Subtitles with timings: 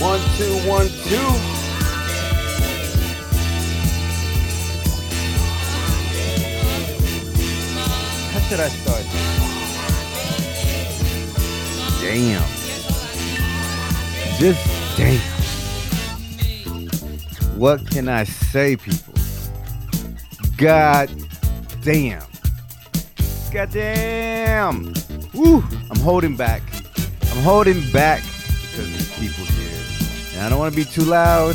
[0.00, 1.16] One, two, one, two.
[8.32, 9.04] How should I start?
[12.00, 12.42] Damn.
[14.38, 15.20] Just damn.
[17.58, 19.12] What can I say, people?
[20.56, 21.10] God
[21.82, 22.22] damn.
[23.52, 24.94] God damn.
[25.34, 25.62] Woo.
[25.90, 26.62] I'm holding back.
[27.30, 29.59] I'm holding back because there's people.
[30.40, 31.54] I don't want to be too loud,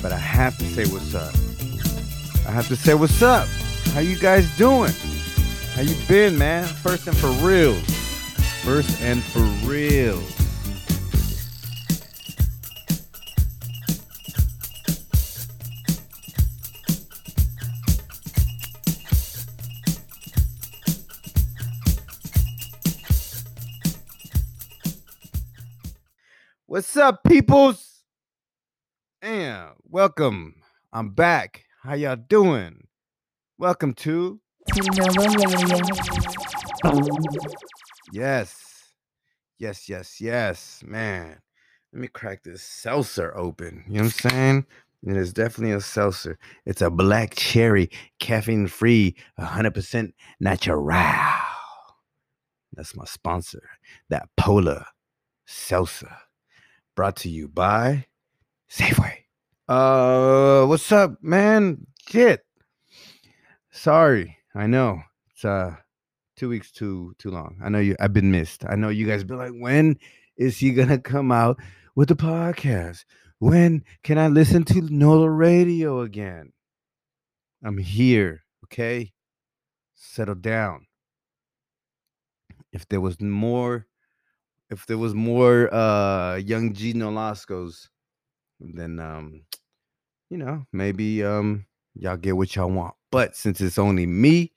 [0.00, 1.34] but I have to say what's up.
[2.46, 3.48] I have to say what's up.
[3.94, 4.92] How you guys doing?
[5.74, 6.64] How you been, man?
[6.64, 7.74] First and for real.
[8.62, 10.22] First and for real.
[26.66, 27.91] What's up, peoples?
[29.24, 30.56] And welcome.
[30.92, 31.66] I'm back.
[31.84, 32.88] How y'all doing?
[33.56, 34.40] Welcome to
[38.12, 38.90] Yes.
[39.60, 40.82] Yes, yes, yes.
[40.84, 41.38] Man.
[41.92, 43.84] Let me crack this seltzer open.
[43.86, 44.66] You know what I'm saying?
[45.06, 46.36] And It is definitely a seltzer.
[46.66, 50.84] It's a black cherry, caffeine free, 100% natural.
[52.72, 53.62] That's my sponsor,
[54.08, 54.86] that Polar
[55.46, 56.16] Seltzer.
[56.96, 58.06] Brought to you by
[58.72, 59.12] Safeway.
[59.68, 61.86] Uh, what's up, man?
[62.08, 62.40] Shit.
[63.70, 64.38] Sorry.
[64.54, 65.02] I know.
[65.30, 65.76] It's uh
[66.36, 67.58] two weeks too too long.
[67.62, 68.64] I know you I've been missed.
[68.66, 69.98] I know you guys been like, when
[70.38, 71.60] is he gonna come out
[71.94, 73.04] with the podcast?
[73.40, 76.54] When can I listen to NOLA radio again?
[77.62, 79.12] I'm here, okay?
[79.96, 80.86] Settle down.
[82.72, 83.86] If there was more,
[84.70, 87.88] if there was more uh young G Nolascos,
[88.62, 89.42] then um,
[90.30, 92.94] you know, maybe um y'all get what y'all want.
[93.10, 94.52] But since it's only me,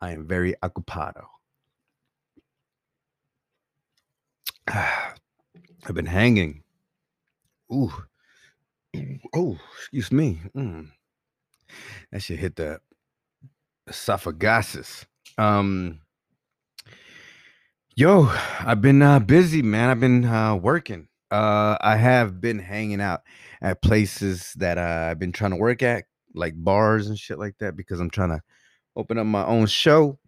[0.00, 1.24] I am very ocupado.
[4.68, 6.62] I've been hanging.
[7.72, 7.92] Ooh.
[9.34, 10.40] Oh, excuse me.
[10.56, 10.88] Mm.
[12.10, 12.80] That should hit the
[13.86, 15.04] esophagus.
[15.36, 16.00] Um
[17.98, 19.90] Yo, I've been uh, busy, man.
[19.90, 21.08] I've been uh, working.
[21.30, 23.22] Uh, I have been hanging out
[23.60, 27.58] at places that uh, I've been trying to work at, like bars and shit like
[27.58, 28.40] that, because I'm trying to
[28.96, 30.18] open up my own show.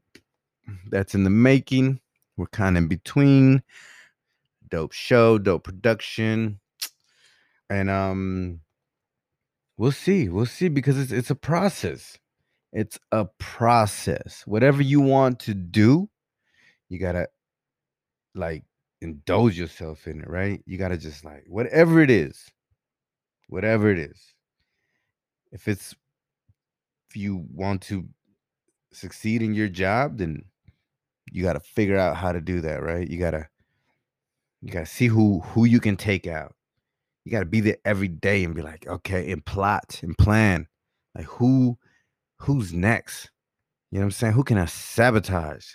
[0.91, 2.01] That's in the making.
[2.37, 3.63] We're kind of in between.
[4.69, 6.61] Dope show, dope production,
[7.69, 8.61] and um,
[9.77, 10.29] we'll see.
[10.29, 12.17] We'll see because it's it's a process.
[12.73, 14.45] It's a process.
[14.47, 16.09] Whatever you want to do,
[16.89, 17.27] you gotta
[18.37, 18.63] like
[19.01, 20.63] indulge yourself in it, right?
[20.67, 22.51] You gotta just like whatever it is,
[23.49, 24.35] whatever it is.
[25.53, 25.95] If it's
[27.09, 28.09] if you want to
[28.93, 30.45] succeed in your job, then
[31.33, 33.09] you gotta figure out how to do that, right?
[33.09, 33.49] You gotta
[34.61, 36.55] you gotta see who who you can take out.
[37.25, 40.67] You gotta be there every day and be like, okay, and plot and plan.
[41.15, 41.79] Like who
[42.37, 43.31] who's next?
[43.91, 44.33] You know what I'm saying?
[44.35, 45.75] Who can I sabotage?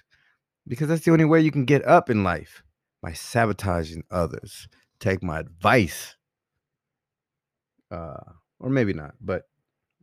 [0.68, 2.64] Because that's the only way you can get up in life
[3.02, 4.68] by sabotaging others.
[5.00, 6.16] Take my advice.
[7.92, 8.18] Uh,
[8.60, 9.44] or maybe not, but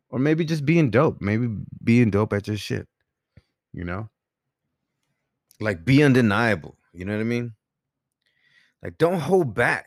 [0.09, 1.21] or maybe just being dope.
[1.21, 1.49] Maybe
[1.83, 2.87] being dope at your shit.
[3.73, 4.09] You know?
[5.61, 6.77] Like be undeniable.
[6.93, 7.55] You know what I mean?
[8.83, 9.87] Like don't hold back.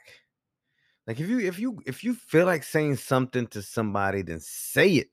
[1.07, 4.93] Like if you if you if you feel like saying something to somebody, then say
[4.93, 5.09] it.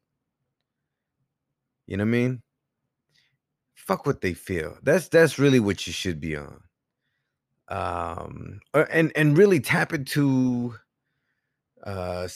[1.87, 2.43] You know what I mean?
[3.75, 4.79] Fuck what they feel.
[4.83, 6.61] That's that's really what you should be on.
[7.69, 10.75] Um and and really tap into
[11.85, 12.29] uh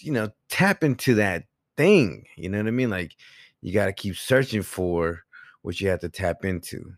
[0.00, 1.44] you know, tap into that
[1.76, 2.26] thing.
[2.36, 2.90] You know what I mean?
[2.90, 3.16] Like
[3.60, 5.22] you got to keep searching for
[5.62, 6.94] what you have to tap into.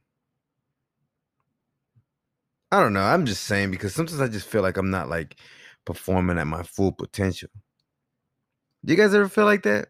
[2.72, 3.02] I don't know.
[3.02, 5.36] I'm just saying because sometimes I just feel like I'm not like
[5.84, 7.50] performing at my full potential.
[8.84, 9.88] Do you guys ever feel like that?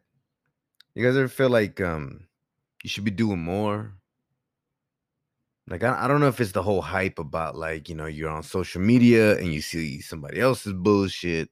[0.94, 2.26] You guys ever feel like um
[2.82, 3.94] you should be doing more?
[5.68, 8.30] Like I, I don't know if it's the whole hype about like, you know, you're
[8.30, 11.48] on social media and you see somebody else's bullshit.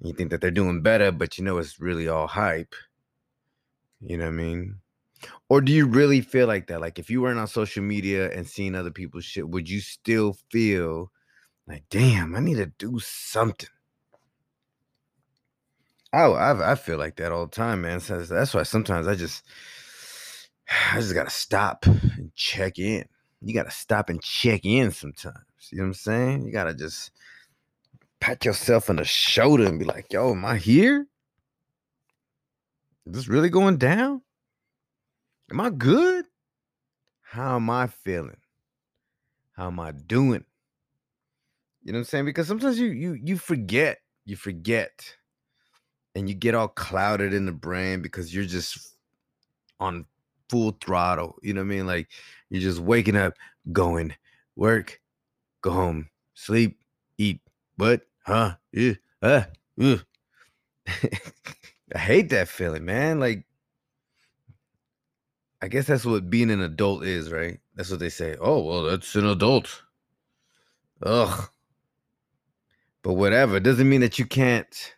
[0.00, 2.74] You think that they're doing better, but you know it's really all hype.
[4.00, 4.76] You know what I mean?
[5.48, 6.80] Or do you really feel like that?
[6.80, 10.36] Like if you weren't on social media and seeing other people's shit, would you still
[10.50, 11.10] feel
[11.66, 13.68] like, damn, I need to do something?
[16.12, 18.00] Oh, I I feel like that all the time, man.
[18.00, 19.44] So that's why sometimes I just
[20.92, 23.04] I just gotta stop and check in.
[23.40, 25.36] You gotta stop and check in sometimes.
[25.70, 26.46] You know what I'm saying?
[26.46, 27.12] You gotta just
[28.20, 31.06] pat yourself on the shoulder and be like, yo, am I here?
[33.06, 34.22] Is this really going down?
[35.50, 36.26] Am I good?
[37.22, 38.36] How am I feeling?
[39.52, 40.44] How am I doing?
[41.84, 42.24] You know what I'm saying?
[42.26, 45.16] Because sometimes you you you forget, you forget,
[46.14, 48.96] and you get all clouded in the brain because you're just
[49.80, 50.04] on
[50.48, 51.38] full throttle.
[51.42, 51.86] You know what I mean?
[51.86, 52.08] Like
[52.50, 53.34] you're just waking up,
[53.72, 54.14] going,
[54.56, 55.00] work,
[55.62, 56.78] go home, sleep,
[57.18, 57.40] eat,
[57.76, 58.02] what?
[58.24, 58.56] Huh?
[58.72, 59.42] Yeah, uh,
[59.80, 59.96] uh.
[61.94, 63.20] I hate that feeling, man.
[63.20, 63.44] Like
[65.60, 67.58] I guess that's what being an adult is, right?
[67.74, 68.36] That's what they say.
[68.40, 69.82] Oh, well, that's an adult.
[71.02, 71.48] Ugh.
[73.02, 73.56] But whatever.
[73.56, 74.94] It doesn't mean that you can't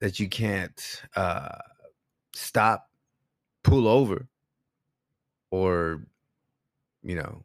[0.00, 1.58] that you can't uh
[2.34, 2.88] stop,
[3.62, 4.28] pull over,
[5.50, 6.02] or
[7.02, 7.44] you know,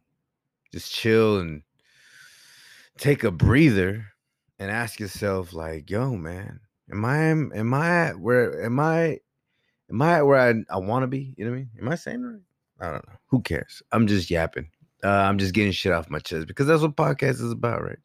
[0.72, 1.62] just chill and
[2.98, 4.06] take a breather
[4.58, 6.60] and ask yourself, like, yo, man,
[6.90, 9.20] am I am I at where am I
[9.90, 11.34] am I at where I, I want to be?
[11.36, 11.70] You know what I mean?
[11.80, 12.40] Am I saying right?
[12.80, 13.14] I don't know.
[13.28, 13.82] Who cares?
[13.92, 14.68] I'm just yapping.
[15.02, 17.98] Uh, I'm just getting shit off my chest because that's what podcast is about, right?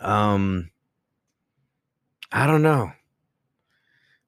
[0.00, 0.70] Um,
[2.32, 2.92] I don't know.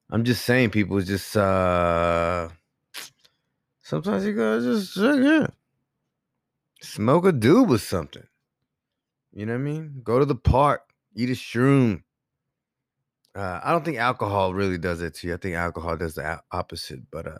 [0.09, 2.49] I'm just saying, people just uh
[3.87, 5.47] sometimes you gotta just yeah,
[6.81, 8.27] smoke a doob or something.
[9.31, 10.01] You know what I mean?
[10.03, 10.81] Go to the park,
[11.15, 12.03] eat a shroom.
[13.33, 15.35] Uh, I don't think alcohol really does it to you.
[15.35, 17.37] I think alcohol does the opposite, but uh,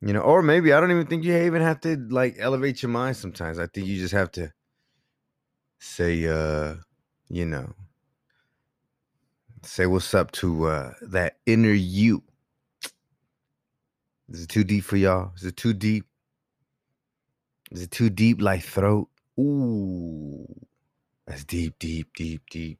[0.00, 2.90] you know, or maybe I don't even think you even have to like elevate your
[2.90, 3.58] mind sometimes.
[3.58, 4.52] I think you just have to
[5.78, 6.76] say uh,
[7.28, 7.72] you know,
[9.62, 12.22] say what's up to uh that inner you.
[14.30, 15.32] Is it too deep for y'all?
[15.36, 16.06] Is it too deep?
[17.72, 19.08] Is it too deep like throat?
[19.40, 20.46] Ooh.
[21.26, 22.78] That's deep, deep, deep, deep.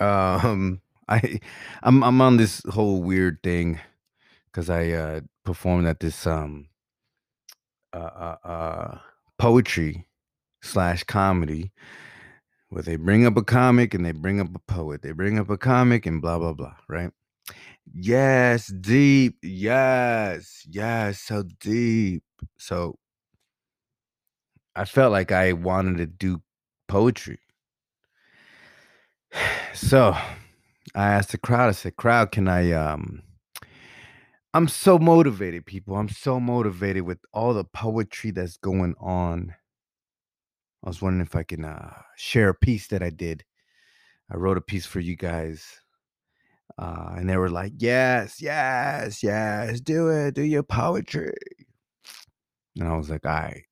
[0.00, 1.40] Um I
[1.82, 3.80] I'm I'm on this whole weird thing
[4.46, 6.68] because I uh performed at this um
[7.94, 8.98] uh uh, uh
[9.38, 10.06] poetry
[10.62, 11.72] slash comedy
[12.70, 15.02] where they bring up a comic and they bring up a poet.
[15.02, 17.12] They bring up a comic and blah blah blah, right?
[17.94, 19.38] Yes, deep.
[19.42, 22.22] Yes, yes, so deep.
[22.58, 22.98] So
[24.76, 26.42] I felt like I wanted to do
[26.88, 27.38] poetry.
[29.74, 30.16] So
[30.94, 33.22] I asked the crowd, I said, crowd, can I um
[34.54, 35.96] I'm so motivated, people.
[35.96, 39.54] I'm so motivated with all the poetry that's going on.
[40.82, 43.44] I was wondering if I can uh, share a piece that I did.
[44.30, 45.80] I wrote a piece for you guys.
[46.78, 51.32] Uh, and they were like, yes, yes, yes, do it, do your poetry.
[52.78, 53.64] And I was like, all right,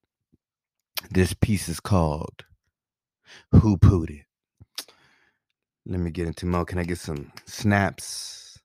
[1.11, 2.45] this piece is called
[3.51, 4.25] Who Pooed It?
[5.87, 6.65] Let me get into more.
[6.65, 8.59] Can I get some snaps?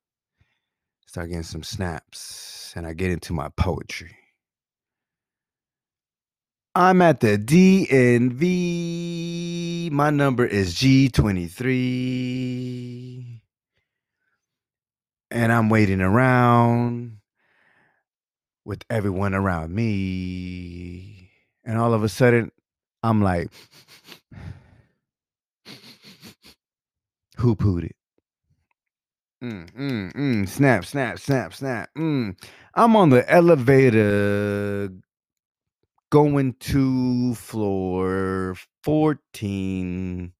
[1.06, 2.72] Start getting some snaps.
[2.74, 4.16] And I get into my poetry.
[6.74, 8.40] I'm at the DNV.
[9.90, 13.29] My number is G23.
[15.30, 17.18] And I'm waiting around
[18.64, 21.30] with everyone around me.
[21.64, 22.50] And all of a sudden,
[23.02, 23.50] I'm like,
[27.36, 27.96] who pooed it?
[29.42, 31.88] Mm, mm, mm, snap, snap, snap, snap.
[31.96, 32.36] Mm.
[32.74, 34.90] I'm on the elevator
[36.10, 40.32] going to floor 14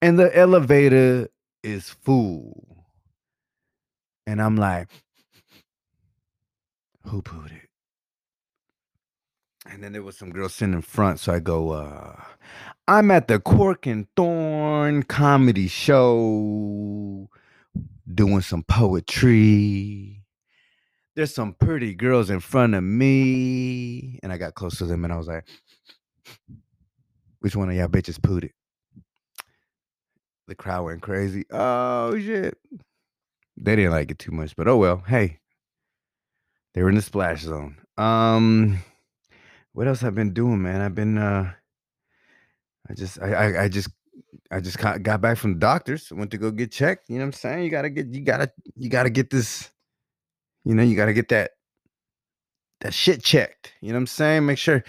[0.00, 1.28] and the elevator
[1.62, 2.73] is full.
[4.26, 4.88] And I'm like,
[7.04, 7.68] who put it?
[9.70, 11.20] And then there was some girl sitting in front.
[11.20, 12.20] So I go, uh,
[12.86, 17.28] I'm at the Cork and Thorn comedy show
[18.12, 20.22] doing some poetry.
[21.16, 24.18] There's some pretty girls in front of me.
[24.22, 25.46] And I got close to them and I was like,
[27.40, 28.52] which one of y'all bitches pooed it?
[30.46, 31.44] The crowd went crazy.
[31.50, 32.58] Oh shit.
[33.56, 35.02] They didn't like it too much, but oh well.
[35.06, 35.38] Hey,
[36.74, 37.76] they were in the splash zone.
[37.96, 38.80] Um,
[39.72, 40.80] what else I've been doing, man?
[40.80, 41.52] I've been uh,
[42.88, 43.88] I just I I, I just
[44.50, 46.12] I just got back from the doctors.
[46.12, 47.08] Went to go get checked.
[47.08, 47.64] You know what I'm saying?
[47.64, 49.70] You gotta get you gotta you gotta get this.
[50.64, 51.52] You know you gotta get that
[52.80, 53.72] that shit checked.
[53.80, 54.46] You know what I'm saying?
[54.46, 54.84] Make sure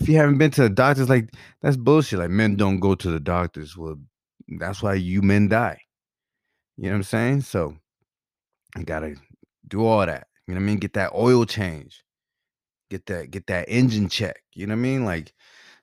[0.00, 1.30] if you haven't been to the doctors, like
[1.62, 2.18] that's bullshit.
[2.18, 3.76] Like men don't go to the doctors.
[3.76, 3.96] Well,
[4.58, 5.80] that's why you men die.
[6.76, 7.40] You know what I'm saying?
[7.42, 7.76] So
[8.76, 9.16] you gotta
[9.66, 10.26] do all that.
[10.46, 10.78] You know what I mean?
[10.78, 12.02] Get that oil change.
[12.90, 14.42] Get that, get that engine check.
[14.54, 15.04] You know what I mean?
[15.04, 15.32] Like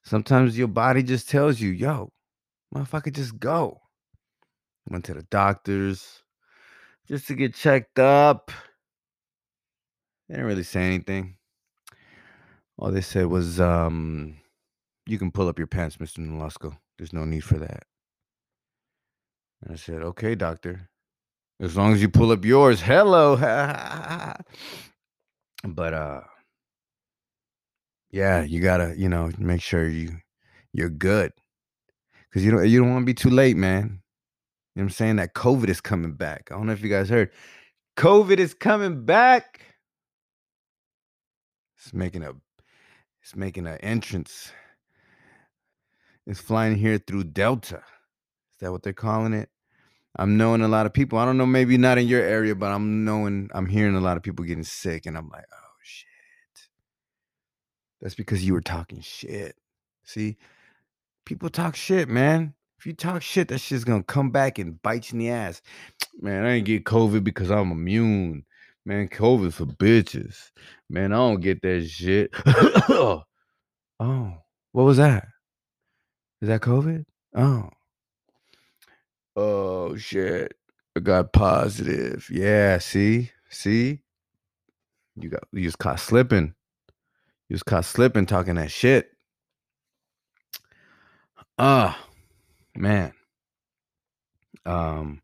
[0.04, 2.12] sometimes your body just tells you, yo,
[2.74, 3.82] motherfucker, just go.
[4.90, 6.24] Went to the doctors
[7.08, 8.52] just to get checked up.
[10.28, 11.38] They didn't really say anything.
[12.78, 14.38] All they said was, um,
[15.06, 16.20] you can pull up your pants, Mr.
[16.20, 16.78] Nolasco.
[16.98, 17.84] There's no need for that.
[19.62, 20.90] And I said, okay, doctor.
[21.60, 23.36] As long as you pull up yours, hello.
[25.64, 26.22] but uh
[28.12, 30.18] yeah, you gotta, you know, make sure you
[30.74, 31.32] you're good.
[32.34, 34.02] Cause you don't you don't want to be too late, man.
[34.76, 35.16] You know what I'm saying?
[35.18, 36.50] That COVID is coming back.
[36.52, 37.32] I don't know if you guys heard.
[37.98, 39.62] COVID is coming back.
[41.78, 42.34] It's making a
[43.22, 44.52] it's making an entrance.
[46.28, 47.78] It's flying here through Delta.
[47.78, 49.50] Is that what they're calling it?
[50.18, 51.20] I'm knowing a lot of people.
[51.20, 54.18] I don't know, maybe not in your area, but I'm knowing I'm hearing a lot
[54.18, 56.08] of people getting sick, and I'm like, oh shit.
[58.02, 59.56] That's because you were talking shit.
[60.04, 60.38] See,
[61.26, 62.54] people talk shit, man.
[62.80, 65.62] If you talk shit, that shit's gonna come back and bite you in the ass.
[66.22, 68.46] Man, I ain't get COVID because I'm immune.
[68.86, 70.52] Man, COVID for bitches.
[70.90, 72.30] Man, I don't get that shit.
[72.46, 73.24] oh,
[74.00, 75.28] what was that?
[76.42, 77.06] Is that COVID?
[77.36, 77.70] Oh.
[79.36, 80.54] Oh shit.
[80.96, 82.30] I got positive.
[82.32, 83.32] Yeah, see?
[83.50, 84.00] See?
[85.18, 86.54] You got you just caught slipping.
[87.50, 89.10] You just caught slipping talking that shit.
[91.58, 91.98] Ah,
[92.76, 93.14] man.
[94.66, 95.22] Um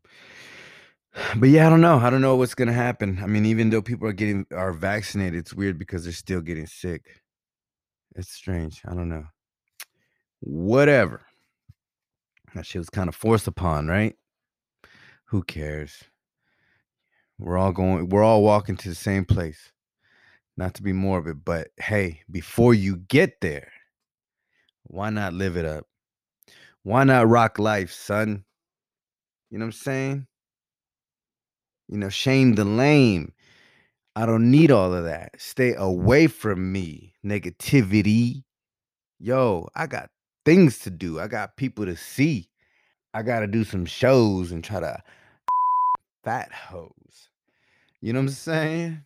[1.36, 1.98] but yeah, I don't know.
[1.98, 3.18] I don't know what's gonna happen.
[3.22, 6.66] I mean, even though people are getting are vaccinated, it's weird because they're still getting
[6.66, 7.22] sick.
[8.14, 8.82] It's strange.
[8.86, 9.24] I don't know.
[10.40, 11.26] Whatever.
[12.54, 14.14] That shit was kind of forced upon, right?
[15.26, 16.04] Who cares?
[17.38, 19.72] We're all going, we're all walking to the same place.
[20.56, 23.72] Not to be morbid, but hey, before you get there,
[24.84, 25.86] why not live it up?
[26.82, 28.44] Why not rock life, son?
[29.50, 30.26] You know what I'm saying?
[31.88, 33.32] You know, shame the lame.
[34.14, 35.32] I don't need all of that.
[35.38, 38.44] Stay away from me, negativity.
[39.18, 40.10] Yo, I got
[40.44, 41.20] things to do.
[41.20, 42.48] I got people to see.
[43.14, 45.02] I got to do some shows and try to
[46.24, 47.28] fat hoes.
[48.00, 49.04] You know what I'm saying?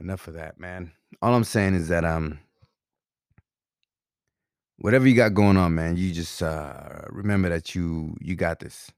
[0.00, 0.92] Enough of that, man.
[1.20, 2.38] All I'm saying is that um
[4.78, 8.90] whatever you got going on, man, you just uh remember that you you got this.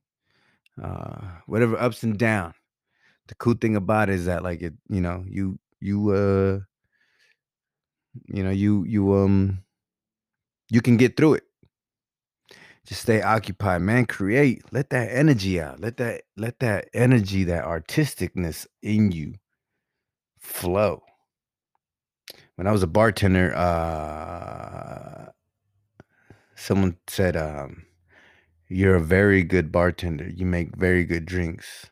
[0.80, 2.54] Uh whatever ups and down.
[3.26, 6.60] The cool thing about it is that like it, you know, you you uh
[8.26, 9.64] you know, you you um
[10.72, 11.44] you can get through it.
[12.86, 14.06] Just stay occupied, man.
[14.06, 14.64] Create.
[14.72, 15.78] Let that energy out.
[15.78, 19.34] Let that let that energy, that artisticness in you
[20.38, 21.02] flow.
[22.56, 25.30] When I was a bartender, uh
[26.56, 27.84] someone said, um,
[28.68, 30.28] you're a very good bartender.
[30.28, 31.90] You make very good drinks.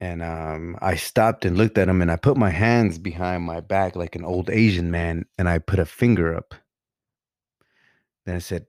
[0.00, 3.60] And um, I stopped and looked at him and I put my hands behind my
[3.60, 6.54] back like an old Asian man and I put a finger up.
[8.26, 8.66] Then I said,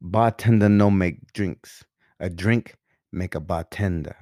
[0.00, 1.84] Bartender no make drinks.
[2.18, 2.74] A drink
[3.12, 4.16] make a bartender.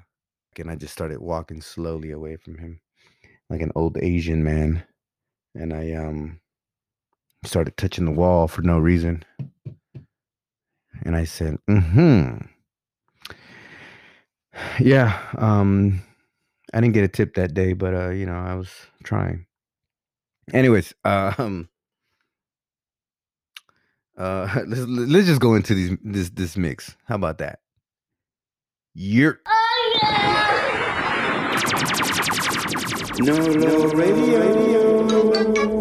[0.59, 2.81] And I just started walking slowly away from him
[3.49, 4.83] like an old Asian man.
[5.55, 6.41] And I um
[7.45, 9.25] started touching the wall for no reason.
[11.05, 12.39] And I said, mm-hmm.
[14.81, 15.19] Yeah.
[15.37, 16.03] Um,
[16.75, 18.71] I didn't get a tip that day, but uh, you know, I was
[19.05, 19.47] trying.
[20.53, 21.69] Anyways, um
[24.19, 26.97] uh let's let's just go into these this this mix.
[27.05, 27.61] How about that?
[28.95, 31.61] You're oh, yeah!
[33.21, 35.78] No no radio.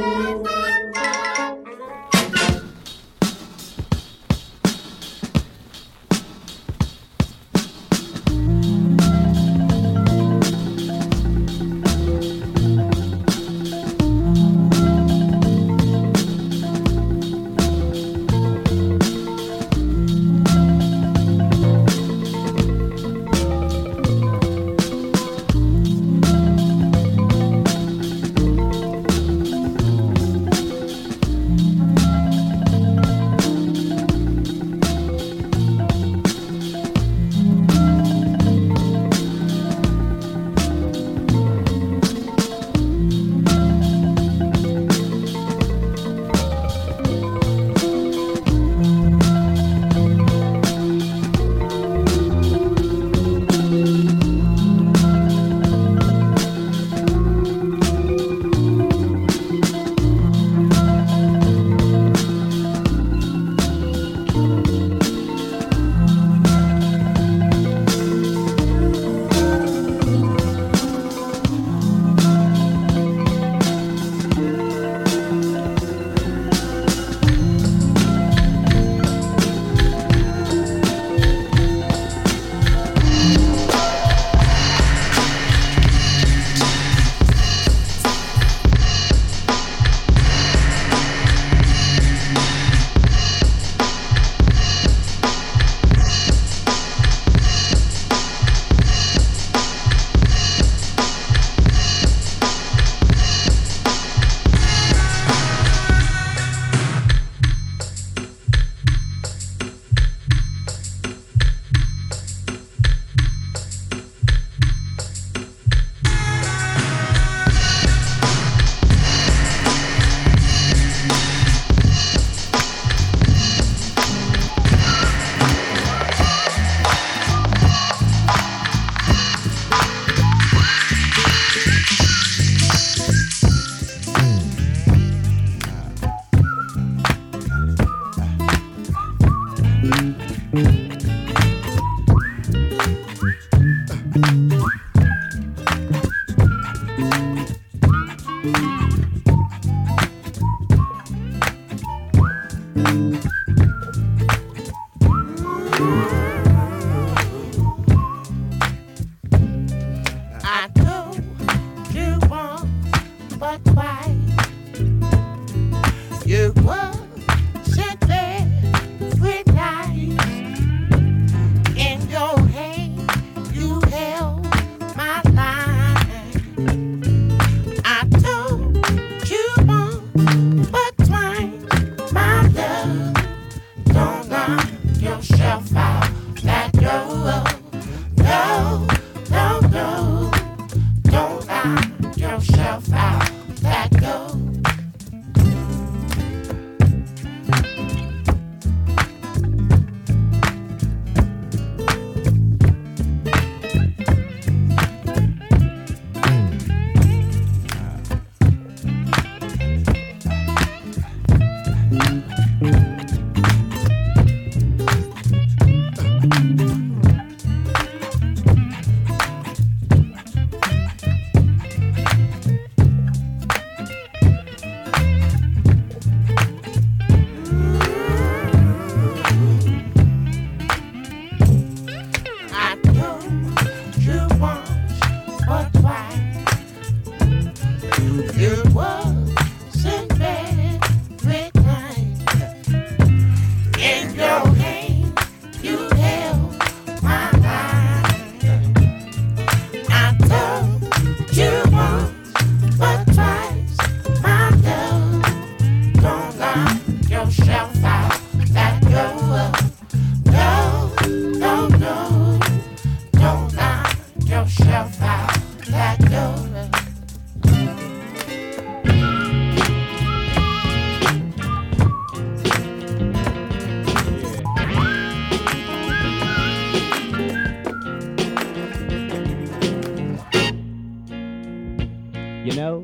[282.47, 282.82] You know,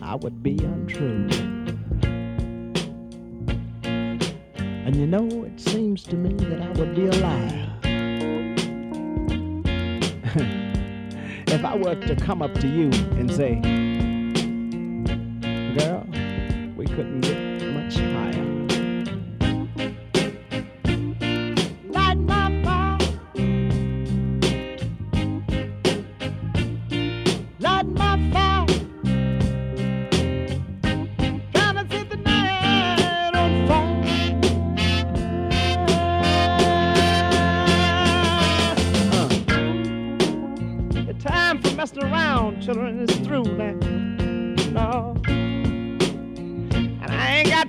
[0.00, 0.79] I would be a
[12.20, 13.79] come up to you and say,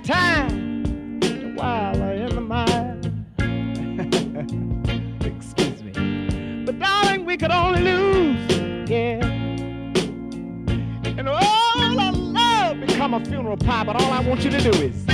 [0.02, 3.06] got time while I in the mind.
[5.24, 6.64] Excuse me.
[6.64, 9.24] But darling, we could only lose, yeah.
[11.18, 14.70] And all our love become a funeral pie, but all I want you to do
[14.70, 15.11] is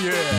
[0.00, 0.37] yeah,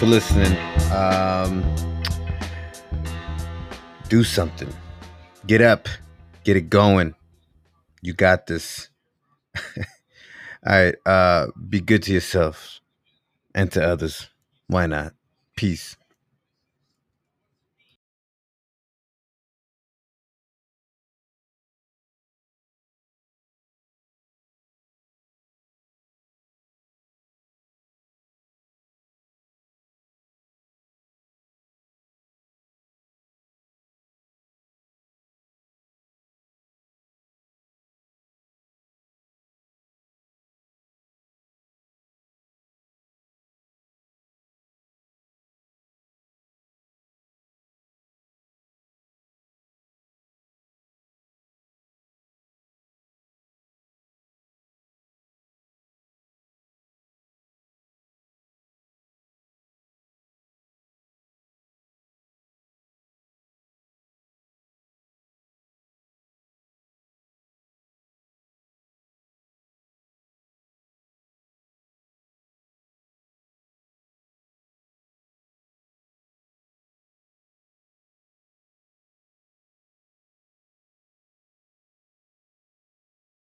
[0.00, 0.56] for listening.
[0.92, 1.62] Um,
[4.08, 4.72] do something.
[5.46, 5.88] Get up.
[6.42, 7.14] Get it going.
[8.00, 8.88] You got this.
[9.56, 9.82] All
[10.64, 10.94] right.
[11.04, 12.80] Uh, be good to yourself
[13.54, 14.30] and to others.
[14.68, 15.12] Why not?
[15.54, 15.98] Peace.